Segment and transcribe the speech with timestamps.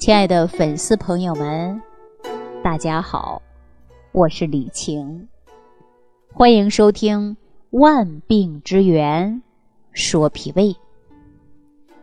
[0.00, 1.82] 亲爱的粉丝朋友们，
[2.64, 3.42] 大家好，
[4.12, 5.28] 我是李晴，
[6.32, 7.36] 欢迎收听
[7.78, 9.42] 《万病之源
[9.92, 10.68] 说脾胃》。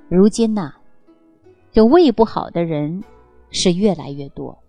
[0.09, 0.75] 如今呐，
[1.71, 3.03] 这胃不好的人
[3.49, 4.59] 是越来越多，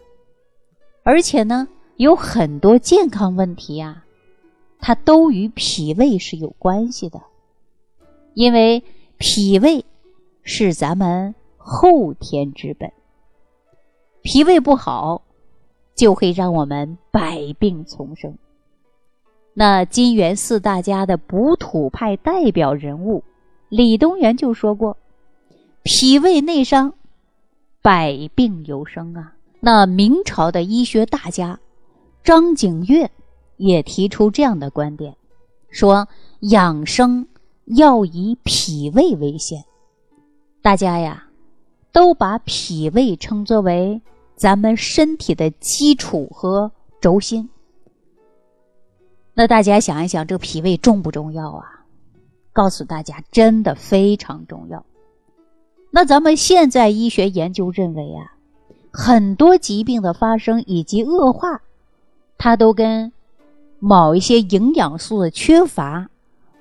[1.03, 4.05] 而且呢，有很多健康问题呀，
[4.81, 7.21] 它都与脾胃是有关系的，
[8.33, 8.83] 因为
[9.19, 9.85] 脾胃
[10.43, 12.91] 是咱们后天之本。
[14.39, 15.23] 脾胃不好，
[15.97, 18.39] 就会让我们百病丛生。
[19.53, 23.25] 那金元四大家的补土派代表人物
[23.69, 24.97] 李东垣就说过
[25.83, 26.93] ：“脾胃内伤，
[27.83, 31.59] 百病由生啊。”那明朝的医学大家
[32.23, 33.11] 张景岳
[33.57, 35.17] 也提出这样的观点，
[35.69, 36.07] 说
[36.43, 37.27] ：“养生
[37.65, 39.65] 要以脾胃为先。”
[40.63, 41.27] 大家呀，
[41.91, 44.01] 都把脾胃称作为。
[44.39, 47.51] 咱们身体的基础和轴心，
[49.35, 51.85] 那大家想一想，这个脾胃重不重要啊？
[52.53, 54.85] 告诉大家，真的非常重要。
[55.91, 58.33] 那咱们现在医学研究认为啊，
[58.93, 61.61] 很多疾病的发生以及恶化，
[62.37, 63.13] 它都跟
[63.81, 66.09] 某一些营养素的缺乏、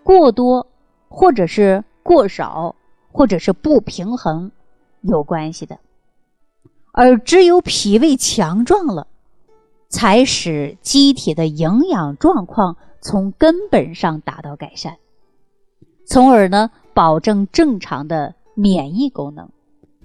[0.04, 0.66] 过多，
[1.10, 2.76] 或者是过少，
[3.12, 4.52] 或者是不平衡
[5.02, 5.78] 有关系的。
[7.00, 9.06] 而只有脾胃强壮了，
[9.88, 14.98] 才使机体的营养状况从根本上达到改善，
[16.08, 19.48] 从而呢保证正常的免疫功能，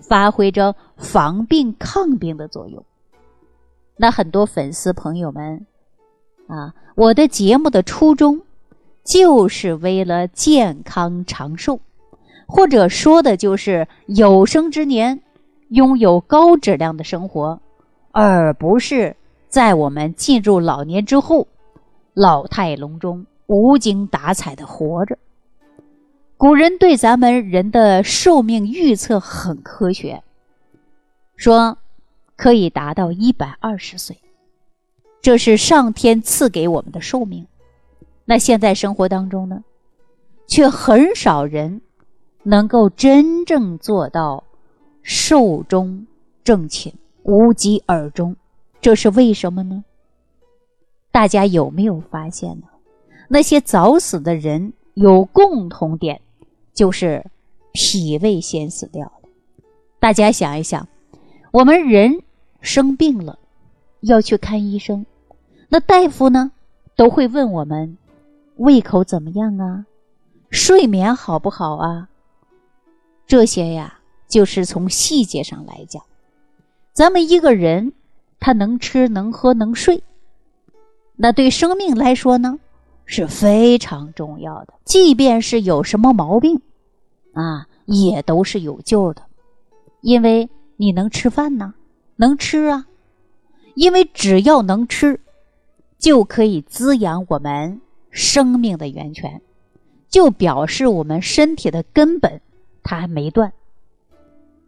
[0.07, 2.85] 发挥着防病抗病的作用。
[3.97, 5.65] 那很多粉丝朋友们
[6.47, 8.43] 啊，我的节目的初衷
[9.03, 11.81] 就是为了健康长寿，
[12.47, 15.23] 或者说的就是有生之年。
[15.73, 17.59] 拥有高质量的生活，
[18.11, 19.17] 而不是
[19.49, 21.49] 在我们进入老年之后，
[22.13, 25.17] 老态龙钟、无精打采的活着。
[26.37, 30.23] 古人对咱们人的寿命预测很科学，
[31.37, 31.79] 说
[32.37, 34.15] 可以达到一百二十岁，
[35.23, 37.47] 这是上天赐给我们的寿命。
[38.27, 39.65] 那现在生活当中呢，
[40.47, 41.81] 却很少人
[42.43, 44.45] 能够真正做到。
[45.03, 46.07] 寿终
[46.45, 46.93] 正寝，
[47.23, 48.37] 无疾而终，
[48.81, 49.85] 这是为什么呢？
[51.11, 52.67] 大家有没有发现呢？
[53.29, 56.21] 那些早死的人有共同点，
[56.73, 57.25] 就是
[57.73, 59.29] 脾胃先死掉了。
[59.99, 60.87] 大家想一想，
[61.51, 62.23] 我们人
[62.61, 63.39] 生病了
[64.01, 65.05] 要去看医生，
[65.69, 66.53] 那大夫呢
[66.97, 67.97] 都会问我们
[68.57, 69.87] 胃口怎么样啊，
[70.51, 72.09] 睡眠好不好啊？
[73.27, 73.99] 这些呀。
[74.33, 76.03] 就是从细节上来讲，
[76.95, 77.93] 咱们一个人
[78.41, 80.03] 他能吃能喝能睡，
[81.17, 82.59] 那对生命来说呢
[83.05, 84.73] 是非常重要的。
[84.87, 86.63] 即便是有什么毛病，
[87.35, 89.21] 啊，也都是有救的，
[90.01, 91.75] 因为你能吃饭呢，
[92.17, 92.87] 能吃啊，
[93.75, 95.21] 因为只要能吃，
[95.99, 99.43] 就可以滋养我们生命的源泉，
[100.09, 102.41] 就表示我们身体的根本
[102.83, 103.53] 它还没断。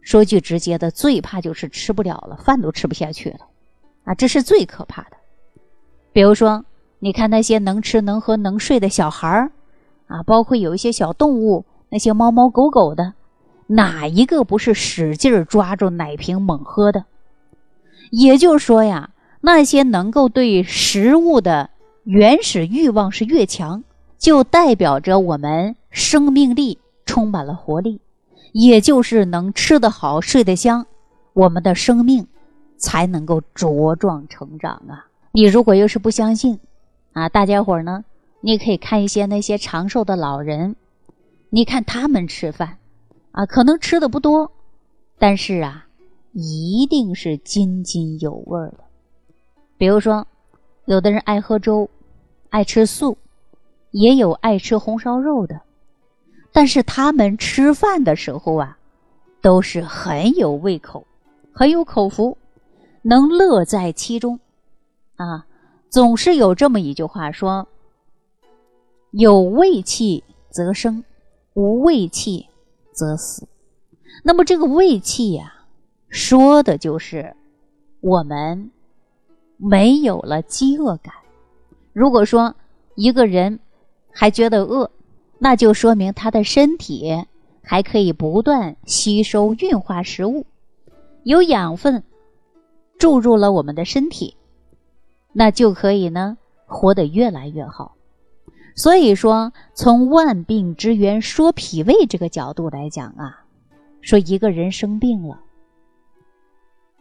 [0.05, 3.39] 说句直接的，最怕就是吃不了了，饭都吃不下去了，
[4.03, 5.17] 啊，这是最可怕的。
[6.13, 6.63] 比如说，
[6.99, 9.51] 你看那些能吃能喝能睡的小孩儿，
[10.05, 13.13] 啊，包括有一些小动物，那些猫猫狗狗的，
[13.65, 17.03] 哪一个不是使劲抓住奶瓶猛喝的？
[18.11, 19.09] 也就是说呀，
[19.41, 21.71] 那些能够对食物的
[22.03, 23.83] 原始欲望是越强，
[24.19, 26.77] 就代表着我们生命力
[27.07, 27.99] 充满了活力。
[28.57, 30.85] 也就是能吃得好、睡得香，
[31.33, 32.25] 我们的生命
[32.77, 35.05] 才能够茁壮成长啊！
[35.33, 36.57] 你如果要是不相信，
[37.11, 38.05] 啊，大家伙儿呢，
[38.39, 40.77] 你可以看一些那些长寿的老人，
[41.49, 42.77] 你看他们吃饭，
[43.33, 44.49] 啊，可能吃的不多，
[45.19, 45.87] 但是啊，
[46.31, 48.85] 一定是津津有味的。
[49.77, 50.25] 比如说，
[50.85, 51.89] 有的人爱喝粥，
[52.51, 53.17] 爱吃素，
[53.91, 55.59] 也有爱吃红烧肉的。
[56.55, 58.77] 但是他们吃饭的时候啊，
[59.41, 61.05] 都是很有胃口，
[61.51, 62.37] 很有口福，
[63.01, 64.39] 能乐在其中，
[65.17, 65.45] 啊，
[65.89, 67.67] 总是有这么一句话说
[69.11, 71.03] ：“有胃气则生，
[71.55, 72.47] 无胃气
[72.93, 73.45] 则死。”
[74.23, 75.53] 那么这个胃气呀，
[76.07, 77.35] 说的就是
[77.99, 78.71] 我们
[79.57, 81.13] 没有了饥饿感。
[81.91, 82.55] 如果说
[82.95, 83.59] 一个人
[84.09, 84.89] 还觉得饿，
[85.37, 87.25] 那就说明他的身体
[87.61, 90.45] 还可以不断吸收运化食物，
[91.23, 92.03] 有养分
[92.97, 94.35] 注入了我们的身体，
[95.33, 97.95] 那就可以呢活得越来越好。
[98.75, 103.45] 所以说，从万病之源说脾胃这个角度来讲啊，
[104.01, 105.39] 说一个人生病了，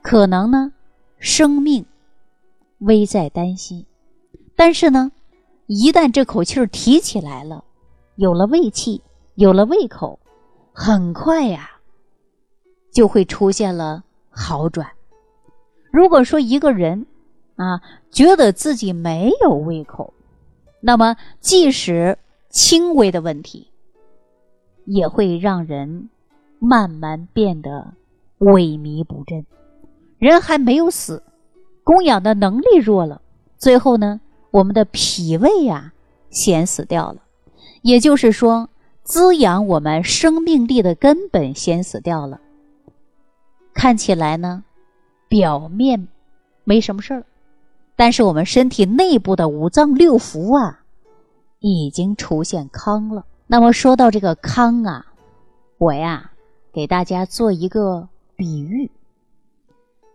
[0.03, 0.73] 可能呢
[1.19, 1.85] 生命
[2.79, 3.87] 危在旦夕，
[4.55, 5.11] 但是呢，
[5.67, 7.65] 一旦这口气儿提起来了，
[8.17, 9.03] 有了胃气，
[9.35, 10.19] 有了胃口，
[10.73, 11.71] 很快呀
[12.93, 14.89] 就会出现了好转。
[15.91, 17.07] 如果说一个人
[17.57, 17.81] 啊
[18.11, 20.13] 觉得自己没有胃口，
[20.81, 22.19] 那么，即使
[22.51, 23.69] 轻微的问题，
[24.85, 26.11] 也会让人
[26.59, 27.95] 慢慢变得
[28.39, 29.45] 萎靡不振。
[30.19, 31.23] 人还没有死，
[31.83, 33.21] 供养的能力弱了，
[33.59, 34.21] 最后呢，
[34.53, 35.93] 我们的脾胃呀
[36.31, 37.24] 先死掉了。
[37.85, 38.71] 也就是说，
[39.03, 42.41] 滋养我们生命力的根本先死掉了。
[43.75, 44.65] 看起来呢，
[45.29, 46.09] 表面
[46.65, 47.27] 没什么事儿。
[47.95, 50.81] 但是我们身体内部的五脏六腑啊，
[51.61, 53.27] 已经出现糠了。
[53.47, 55.05] 那么说到这个糠啊，
[55.77, 56.31] 我呀
[56.73, 58.91] 给大家做一个比喻。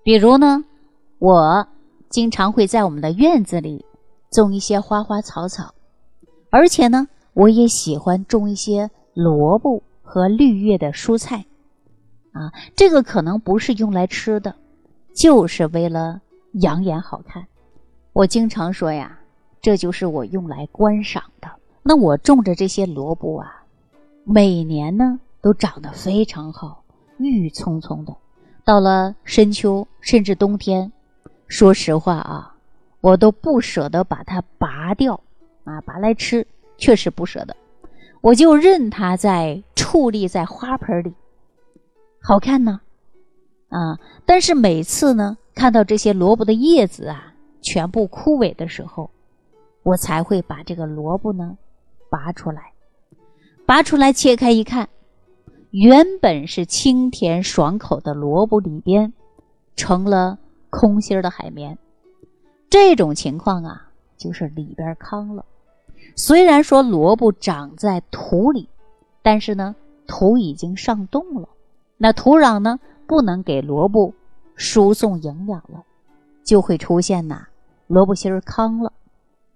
[0.02, 0.66] 比如呢，
[1.20, 1.68] 我
[2.10, 3.86] 经常会在我们的院子里
[4.32, 5.76] 种一些花花草草，
[6.50, 7.08] 而且呢，
[7.40, 11.46] 我也喜欢种一些萝卜和绿叶的蔬菜。
[12.34, 14.54] 啊，这个可能不是用来吃的，
[15.16, 16.20] 就是为了
[16.56, 17.48] 养眼好看。
[18.12, 19.18] 我经常说呀，
[19.62, 21.50] 这就是我用来观赏的。
[21.82, 23.64] 那我种着这些萝卜啊，
[24.26, 26.84] 每年呢都长得非常好，
[27.20, 28.14] 郁郁葱葱的。
[28.66, 30.92] 到了深秋甚至冬天，
[31.48, 32.54] 说实话啊，
[33.00, 35.22] 我都不舍得把它拔掉
[35.64, 36.46] 啊，拔来吃，
[36.80, 37.56] 确实不舍得。
[38.22, 41.14] 我就任它在矗立在花盆里，
[42.22, 42.82] 好看呢，
[43.70, 44.00] 啊！
[44.26, 47.36] 但是每次呢，看到这些萝卜的叶子啊。
[47.62, 49.12] 全部枯萎的时候，
[49.84, 51.58] 我才会把这个萝卜呢
[52.10, 52.72] 拔出来，
[53.66, 54.88] 拔出来切开一看，
[55.70, 59.12] 原本是清甜爽口的萝卜里边
[59.76, 60.40] 成了
[60.70, 61.78] 空心的海绵。
[62.70, 65.44] 这种情况啊，就是里边糠了。
[66.16, 68.70] 虽然说萝卜长在土里，
[69.22, 69.76] 但是呢，
[70.08, 71.50] 土已经上冻了，
[71.98, 74.14] 那土壤呢不能给萝卜
[74.56, 75.84] 输送营养了。
[76.42, 77.46] 就会出现呐，
[77.86, 78.92] 萝卜芯儿糠了，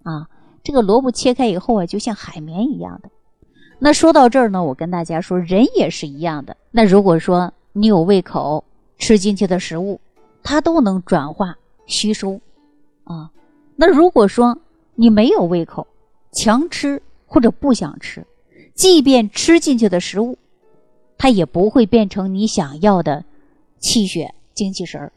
[0.04, 0.28] 啊，
[0.62, 3.10] 这个萝卜切开以后啊，就像海绵一样的。
[3.80, 6.56] 那说到这儿呢，我跟大家说，人也是一样的。
[6.70, 8.62] 那如果说你有胃口，
[8.96, 10.00] 吃进去的食物，
[10.44, 11.56] 它都能转化
[11.86, 12.40] 吸收，
[13.02, 13.32] 啊，
[13.74, 14.56] 那如果说
[14.94, 15.88] 你没有胃口，
[16.34, 18.26] 强吃或者不想吃，
[18.74, 20.36] 即便吃进去的食物，
[21.16, 23.24] 它也不会变成你想要的
[23.78, 25.12] 气血精气神儿。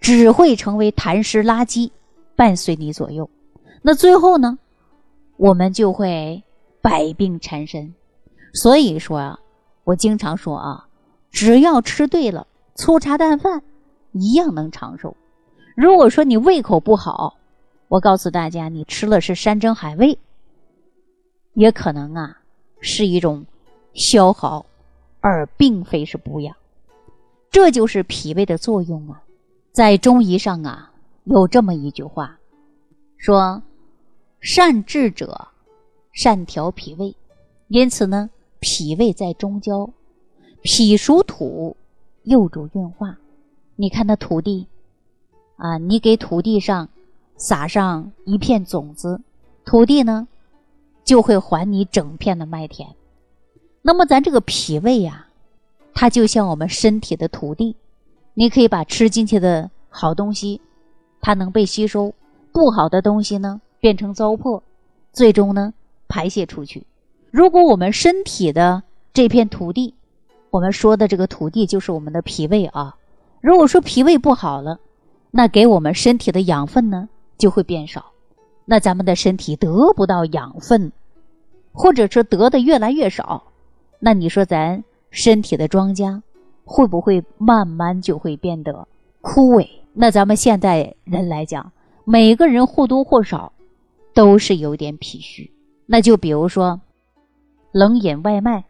[0.00, 1.90] 只会成为痰湿垃圾，
[2.36, 3.28] 伴随你左右。
[3.82, 4.56] 那最后呢，
[5.36, 6.44] 我们就会
[6.80, 7.92] 百病缠身。
[8.54, 9.40] 所以说啊，
[9.82, 10.86] 我经常说啊，
[11.32, 13.62] 只要吃对了，粗茶淡饭
[14.12, 15.16] 一样能长寿。
[15.74, 17.36] 如果说你胃口不好，
[17.88, 20.16] 我告诉大家，你吃了是山珍海味，
[21.54, 22.38] 也可能啊
[22.80, 23.44] 是一种
[23.94, 24.64] 消耗，
[25.20, 26.54] 而并非是补养。
[27.50, 29.22] 这就是脾胃的作用啊。
[29.72, 30.92] 在中医上啊，
[31.24, 32.38] 有这么一句话，
[33.16, 33.62] 说
[34.40, 35.48] ：“善治者，
[36.12, 37.14] 善调脾胃。”
[37.68, 39.90] 因此呢，脾胃在中焦，
[40.62, 41.76] 脾属土，
[42.24, 43.18] 又主运化。
[43.76, 44.66] 你看那土地，
[45.56, 46.88] 啊，你给土地上
[47.36, 49.20] 撒上一片种子，
[49.64, 50.26] 土地呢
[51.08, 52.86] 就会还你整片的麦田。
[53.80, 55.26] 那么咱这个脾胃呀，
[55.94, 57.74] 它就像我们身体的土地。
[58.34, 60.60] 你可以把吃进去的好东西，
[61.22, 62.10] 它能被吸收；
[62.52, 64.60] 不好的东西呢，变成糟粕，
[65.10, 65.72] 最终呢
[66.08, 66.86] 排泄出去。
[67.30, 68.82] 如果我们身体的
[69.14, 69.94] 这片土地，
[70.50, 72.94] 我们说的这个土地就是我们的脾胃啊。
[73.40, 74.78] 如果说脾胃不好了，
[75.30, 78.04] 那给我们身体的养分呢就会变少，
[78.66, 80.92] 那咱们的身体得不到养分，
[81.78, 83.40] 或者说得的越来越少，
[84.00, 84.82] 那你说咱
[85.12, 86.20] 身体的庄稼？
[86.64, 88.88] 会不会慢慢就会变得
[89.20, 89.64] 枯萎？
[89.92, 91.70] 那咱们现代人来讲，
[92.04, 93.52] 每个人或多或少
[94.12, 95.52] 都是有点脾虚。
[95.86, 96.80] 那就比如说
[97.70, 98.64] 冷饮外卖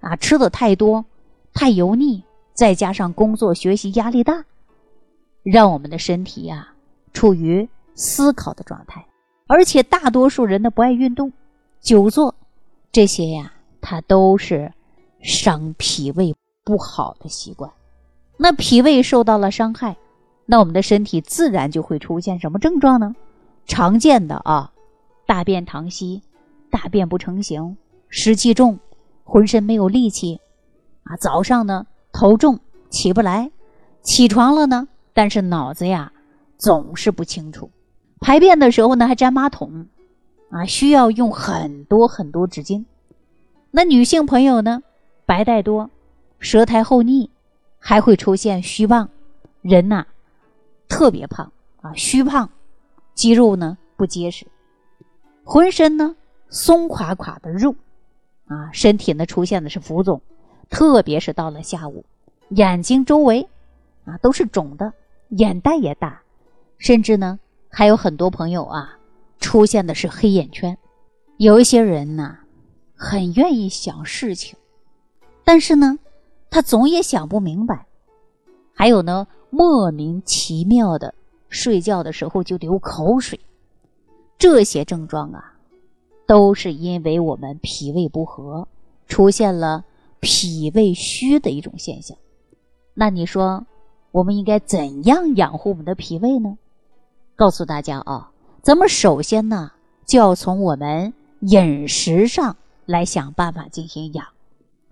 [0.00, 1.02] 啊，吃的太多，
[1.54, 2.22] 太油腻，
[2.52, 4.44] 再加上工作学习压力大，
[5.42, 6.68] 让我们的身体呀
[7.14, 9.02] 处于思考的状态。
[9.46, 11.32] 而且大多数人呢不爱运动，
[11.84, 12.34] 久坐，
[12.90, 14.72] 这些呀，它都是
[15.20, 16.34] 伤脾胃。
[16.64, 17.70] 不好的习惯，
[18.38, 19.98] 那脾胃受到了伤害，
[20.46, 23.14] 那我们的身体自然就会出现什么症状呢？
[23.66, 24.72] 常见的啊，
[25.26, 26.22] 大便溏稀，
[26.70, 27.76] 大便不成形，
[28.08, 28.78] 湿气重，
[29.24, 30.40] 浑身没有力气，
[31.02, 33.50] 啊，早上呢头重起不来，
[34.00, 36.10] 起床了呢，但是脑子呀
[36.56, 37.70] 总是不清楚，
[38.20, 39.86] 排便的时候呢还粘马桶，
[40.50, 42.84] 啊，需要用很多很多纸巾。
[43.70, 44.82] 那女性朋友呢，
[45.26, 45.90] 白带多，
[46.38, 47.30] 舌苔厚腻，
[47.78, 49.08] 还会出现虚胖，
[49.62, 50.06] 人呐
[50.88, 52.48] 特别胖啊，虚胖，
[53.14, 54.46] 肌肉呢不结实，
[55.42, 56.14] 浑身呢
[56.48, 57.74] 松垮垮的肉，
[58.46, 60.20] 啊，身体呢出现的是浮肿，
[60.70, 62.04] 特别是到了下午，
[62.50, 63.48] 眼睛周围
[64.04, 64.92] 啊都是肿的，
[65.30, 66.22] 眼袋也大，
[66.78, 68.96] 甚至呢还有很多朋友啊
[69.44, 70.78] 出现的是黑眼圈，
[71.36, 72.38] 有一些人呢。
[72.96, 74.56] 很愿意想事情，
[75.44, 75.98] 但是呢，
[76.48, 77.86] 他总也想不明白。
[78.72, 81.14] 还有呢，莫名其妙的
[81.50, 83.38] 睡觉的时候就流口水，
[84.38, 85.52] 这些症状啊，
[86.26, 88.66] 都是因为我们脾胃不和，
[89.06, 89.84] 出现了
[90.20, 92.16] 脾胃虚的一种现象。
[92.94, 93.66] 那你说，
[94.10, 96.56] 我们应该怎样养护我们的脾胃呢？
[97.36, 98.30] 告诉大家啊，
[98.64, 99.72] 咱们首先呢，
[100.06, 102.56] 就要从我们饮食上。
[102.86, 104.26] 来想办法进行养。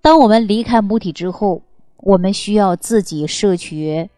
[0.01, 1.61] 当我们离开母体之后，
[1.99, 4.09] 我们需要自己摄取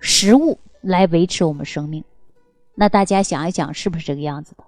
[0.00, 2.02] 食物来维持我们生命。
[2.74, 4.64] 那大家想一想，是不是这个样子的？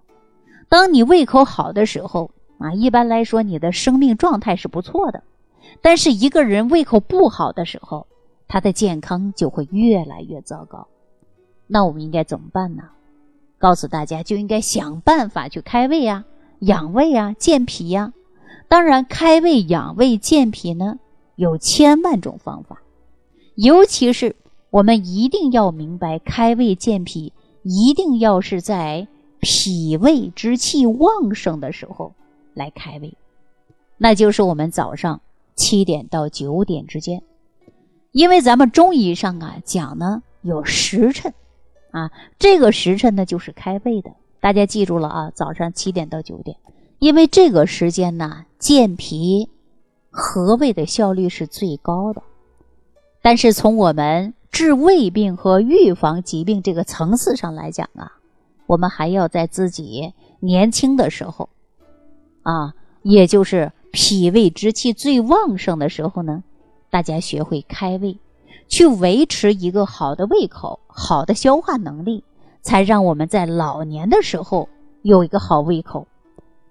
[0.68, 5.22] 当你胃口好的时候啊，一般来说你的生命状态是不错的。
[5.80, 8.06] 但是一个人胃口不好的时候，
[8.46, 10.86] 他的健康就会越来越糟糕。
[11.66, 12.82] 那我们应该怎么办呢？
[13.64, 16.26] 告诉大家，就应该想办法去开胃呀、
[16.58, 18.12] 养胃啊、健脾呀。
[18.68, 20.98] 当然，开胃养胃健脾呢，
[21.36, 22.82] 有千万种方法。
[23.54, 24.36] 尤其是
[24.68, 29.08] 我们一定要明白，开胃健脾一定要是在
[29.40, 32.12] 脾胃之气旺盛的时候
[32.52, 33.16] 来开胃，
[33.96, 35.22] 那就是我们早上
[35.56, 37.22] 七点到九点之间。
[38.12, 41.32] 因为咱们中医上啊讲呢有时辰，
[41.94, 42.10] 啊
[42.40, 44.10] 这个时辰呢就是开胃的，
[44.40, 46.56] 大家记住了啊，早上七点到九点。
[46.98, 49.48] 因为这个时间呢，健脾
[50.10, 52.22] 和胃的效率是最高的。
[53.22, 58.12] 但是从我们治胃病和预防疾病这个层次上来讲啊，
[58.66, 61.48] 我们还要在自己年轻的时候，
[62.42, 66.42] 啊，也就是脾胃之气最旺盛的时候呢，
[66.90, 68.18] 大家学会开胃，
[68.68, 72.24] 去维持一个好的胃口、好的消化能力，
[72.62, 74.68] 才让我们在老年的时候
[75.02, 76.06] 有一个好胃口。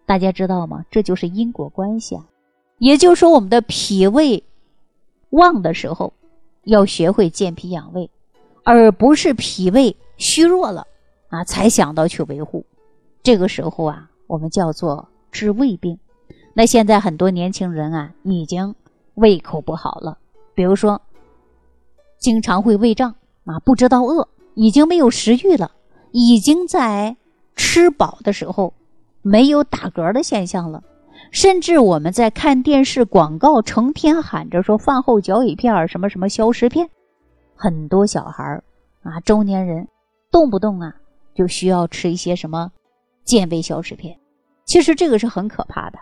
[0.06, 0.86] 大家知道吗？
[0.92, 2.25] 这就是因果关系啊。
[2.78, 4.44] 也就是说，我们的脾胃
[5.30, 6.12] 旺的时候，
[6.63, 8.10] 要学会健脾养胃，
[8.63, 10.86] 而不是脾胃虚弱了
[11.30, 12.66] 啊才想到去维护。
[13.22, 15.98] 这个时候啊，我们叫做治胃病。
[16.54, 18.75] 那现在很多年轻人啊，已经
[19.13, 20.18] 胃口不好了，
[20.54, 21.02] 比如说
[22.24, 23.13] 经常会胃胀
[23.44, 25.72] 啊，不知道饿，已经没有食欲了，
[26.12, 27.18] 已经在
[27.56, 28.74] 吃饱的时候。
[29.25, 30.84] 没有打嗝的现象了，
[31.32, 36.89] 甚至我们在看电视广告，成天喊着说饭后嚼一片什么什么消食片，
[37.56, 38.62] 很多小孩儿
[39.01, 39.88] 啊，中年人
[40.30, 40.94] 动不动啊
[41.34, 42.70] 就需要吃一些什么
[43.24, 44.20] 健胃消食片。
[44.65, 46.00] 其实这个是很可怕的，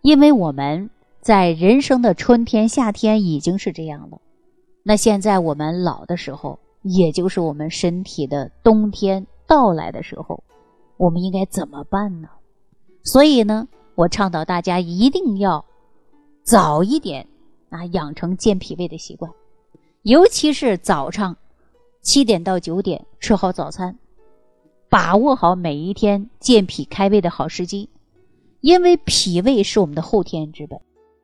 [0.00, 4.20] 因为我们在人生的春天、夏天已经是这样了，
[4.82, 10.42] 那现在我们老的时候，也就是我们身体的冬天到来的时候。
[10.98, 12.28] 我们应该怎么办呢？
[13.02, 15.64] 所以呢，我倡导大家一定要
[16.44, 17.26] 早一点
[17.70, 19.32] 啊，养成健脾胃的习惯，
[20.02, 21.36] 尤其是早上
[22.02, 23.98] 七点到九点吃好早餐，
[24.88, 27.88] 把握好每一天健脾开胃的好时机。
[28.60, 30.80] 因为脾胃是我们的后天之本，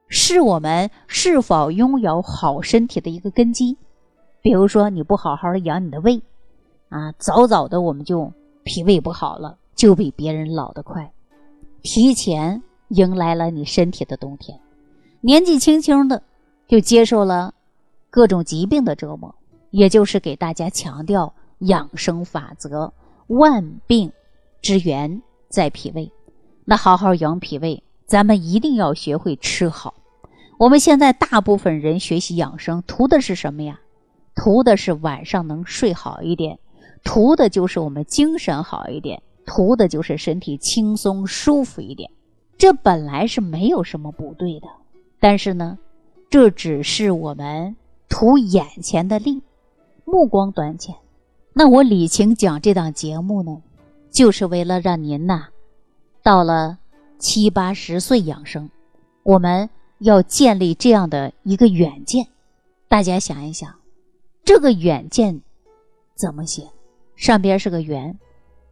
[0.08, 3.76] 是我们是否拥有好身体的一个根基。
[4.40, 6.22] 比如说，你不好好的养你的胃
[6.88, 8.32] 啊，早早的我们就
[8.64, 9.56] 脾胃不好了。
[9.74, 11.12] 就比别人老得快，
[11.82, 14.58] 提前迎来了你身体的冬天，
[15.20, 16.20] 年纪轻轻的
[16.66, 17.54] 就接受了
[18.10, 19.32] 各种疾病的折磨，
[19.70, 22.90] 也就是给大家强调养生法则：
[23.28, 24.10] 万病
[24.60, 26.10] 之源在脾胃。
[26.64, 29.94] 那好好养脾胃，咱们一定要学会吃好。
[30.58, 33.78] 我们现在大部分人学习养生，图的是什么呀？
[34.34, 36.58] 图的是晚上能睡好一点，
[37.04, 39.22] 图的就是我们精神好一点。
[39.46, 42.10] 图的就是身体轻松舒服一点，
[42.58, 44.66] 这本来是没有什么不对的，
[45.20, 45.78] 但是呢，
[46.28, 47.74] 这只是我们
[48.08, 49.40] 图眼前的利，
[50.04, 50.94] 目光短浅。
[51.54, 53.62] 那我李晴讲这档节目呢，
[54.10, 55.46] 就是为了让您呐，
[56.22, 56.78] 到了
[57.18, 58.68] 七八十岁养生，
[59.22, 62.26] 我们要建立这样的一个远见。
[62.88, 63.74] 大家想一想，
[64.44, 65.40] 这个远见
[66.14, 66.62] 怎么写？
[67.16, 68.18] 上边是个圆，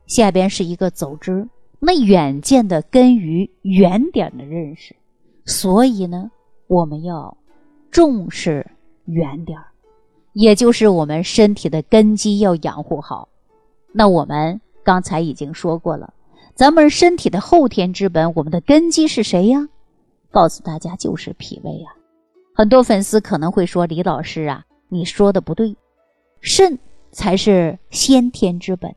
[0.07, 1.49] 下边是一个走之。
[1.79, 4.97] 那远见的根于远点的认识，
[5.45, 6.31] 所以呢，
[6.69, 7.37] 我们要
[7.91, 8.67] 重视
[9.05, 9.67] 远点儿，
[10.33, 13.29] 也就是我们身体的根基要养护好。
[13.93, 16.15] 那我们刚才已经说过了，
[16.55, 19.69] 咱们身体的后天之本，我们的根基是谁呀？
[20.31, 21.95] 告诉大家，就是脾胃啊。
[22.55, 25.77] 很多粉丝可能会说：“李老师啊，你说的不对，
[26.41, 26.79] 肾
[27.13, 28.95] 才是先天之本，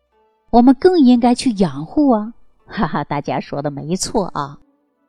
[0.52, 2.34] 我们更应该去养护啊。
[2.66, 4.60] ”哈哈，大家说的没错啊，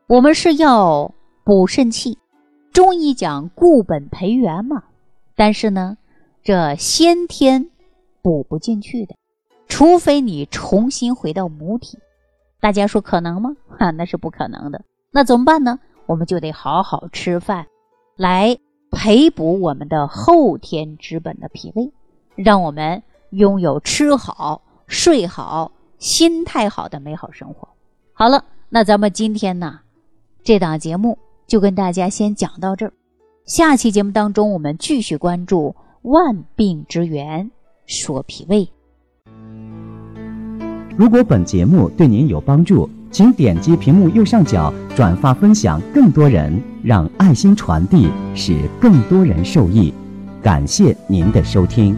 [0.07, 2.19] 我们是要补肾气。
[2.73, 4.85] 中医讲固本培元嘛，
[5.37, 5.99] 但是呢，
[6.43, 7.69] 这先天
[8.23, 9.17] 补不进去的，
[9.69, 11.99] 除非你重新回到母体。
[12.61, 13.51] 大家说可能吗？
[13.79, 14.83] 哈，那是不可能的。
[15.11, 15.81] 那怎么办呢？
[16.11, 17.65] 我们就得好好吃饭，
[18.17, 18.59] 来
[18.91, 21.93] 培补我们的后天之本的脾胃，
[22.35, 23.01] 让我们
[23.31, 25.71] 拥有吃好、睡好。
[26.01, 27.69] 心态好的美好生活。
[28.13, 29.81] 好了，那咱们今天呢，
[30.43, 32.93] 这档节目就跟大家先讲到这儿。
[33.45, 37.49] 下期节目当中，我们继续关注万病之源，
[37.87, 38.69] 说脾胃。
[40.97, 49.93] 如果本节目对您有帮助，请点击屏幕右上角转发分享，更多人让爱心传递，使更多人受益。
[50.43, 51.97] 感谢您的收听。